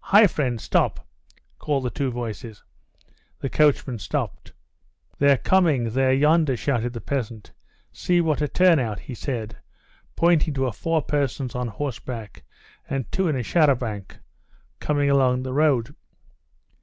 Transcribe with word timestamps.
Hi, 0.00 0.26
friend! 0.26 0.58
Stop!" 0.62 1.06
called 1.58 1.82
the 1.84 1.90
two 1.90 2.10
voices. 2.10 2.64
The 3.40 3.50
coachman 3.50 3.98
stopped. 3.98 4.54
"They're 5.18 5.36
coming! 5.36 5.90
They're 5.90 6.14
yonder!" 6.14 6.56
shouted 6.56 6.94
the 6.94 7.02
peasant. 7.02 7.52
"See 7.92 8.22
what 8.22 8.40
a 8.40 8.48
turn 8.48 8.78
out!" 8.78 8.98
he 9.00 9.14
said, 9.14 9.58
pointing 10.16 10.54
to 10.54 10.72
four 10.72 11.02
persons 11.02 11.54
on 11.54 11.68
horseback, 11.68 12.44
and 12.88 13.12
two 13.12 13.28
in 13.28 13.36
a 13.36 13.42
char 13.42 13.66
à 13.68 13.78
banc, 13.78 14.20
coming 14.80 15.10
along 15.10 15.42
the 15.42 15.52
road. 15.52 15.94